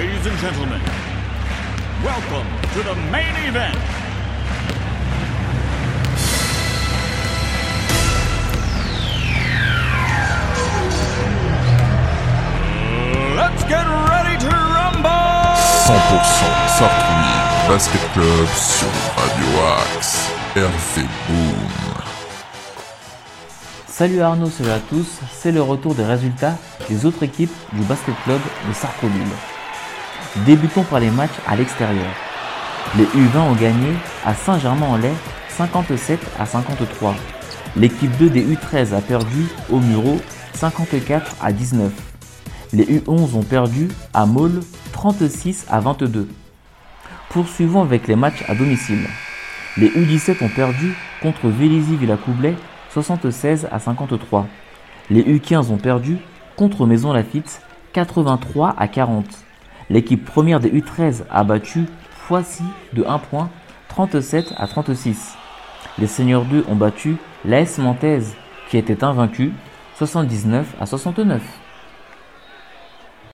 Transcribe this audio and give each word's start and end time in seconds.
Ladies 0.00 0.26
and 0.26 0.38
gentlemen, 0.38 0.80
welcome 2.02 2.46
to 2.72 2.82
the 2.82 2.94
main 3.12 3.36
event. 3.44 3.76
Let's 13.36 13.62
get 13.64 13.84
ready 14.08 14.38
to 14.38 14.48
rumble! 14.48 15.10
100% 15.84 15.98
Sartrouville 16.78 17.68
Basket 17.68 18.12
Club 18.14 18.48
sur 18.56 18.88
Radio 19.18 19.48
Axe. 19.82 20.30
RV 20.56 21.02
Boom. 21.28 22.02
Salut 23.86 24.22
Arnaud, 24.22 24.48
salut 24.48 24.70
à 24.70 24.78
tous, 24.78 25.20
c'est 25.30 25.52
le 25.52 25.60
retour 25.60 25.94
des 25.94 26.04
résultats 26.04 26.56
des 26.88 27.04
autres 27.04 27.22
équipes 27.22 27.52
du 27.74 27.82
basket 27.82 28.14
club 28.24 28.40
de 28.66 28.72
Sartrouville. 28.72 29.49
Débutons 30.36 30.84
par 30.84 31.00
les 31.00 31.10
matchs 31.10 31.40
à 31.44 31.56
l'extérieur. 31.56 32.06
Les 32.96 33.04
U20 33.04 33.38
ont 33.50 33.54
gagné 33.54 33.94
à 34.24 34.32
Saint-Germain-en-Laye 34.32 35.14
57 35.48 36.20
à 36.38 36.46
53. 36.46 37.16
L'équipe 37.76 38.16
2 38.16 38.30
des 38.30 38.44
U13 38.44 38.94
a 38.94 39.00
perdu 39.00 39.46
au 39.70 39.80
Muro 39.80 40.20
54 40.54 41.34
à 41.42 41.50
19. 41.50 41.92
Les 42.72 42.84
U11 42.84 43.34
ont 43.34 43.42
perdu 43.42 43.88
à 44.14 44.24
Maule 44.24 44.60
36 44.92 45.66
à 45.68 45.80
22. 45.80 46.28
Poursuivons 47.30 47.82
avec 47.82 48.06
les 48.06 48.16
matchs 48.16 48.44
à 48.46 48.54
domicile. 48.54 49.08
Les 49.76 49.88
U17 49.88 50.44
ont 50.44 50.48
perdu 50.48 50.94
contre 51.20 51.48
Vélizy 51.48 51.96
Villacoublay 51.96 52.54
76 52.92 53.66
à 53.72 53.80
53. 53.80 54.46
Les 55.10 55.24
U15 55.24 55.72
ont 55.72 55.78
perdu 55.78 56.18
contre 56.56 56.86
Maison 56.86 57.12
Lafitte 57.12 57.62
83 57.92 58.76
à 58.78 58.86
40. 58.86 59.24
L'équipe 59.90 60.24
première 60.24 60.60
des 60.60 60.70
U13 60.70 61.24
a 61.28 61.42
battu 61.42 61.84
Poissy 62.28 62.62
de 62.92 63.04
1 63.04 63.18
point 63.18 63.50
37 63.88 64.54
à 64.56 64.68
36. 64.68 65.34
Les 65.98 66.06
Seigneurs 66.06 66.44
2 66.44 66.64
ont 66.68 66.76
battu 66.76 67.16
l'AS 67.44 67.78
Mantaise 67.78 68.36
qui 68.68 68.78
était 68.78 69.02
invaincu 69.02 69.52
79 69.96 70.76
à 70.80 70.86
69. 70.86 71.42